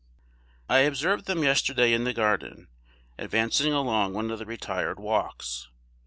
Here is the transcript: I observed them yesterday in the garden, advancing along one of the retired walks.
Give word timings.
I 0.67 0.79
observed 0.79 1.25
them 1.27 1.43
yesterday 1.43 1.93
in 1.93 2.05
the 2.05 2.11
garden, 2.13 2.69
advancing 3.19 3.71
along 3.71 4.15
one 4.15 4.31
of 4.31 4.39
the 4.39 4.47
retired 4.47 4.99
walks. 4.99 5.67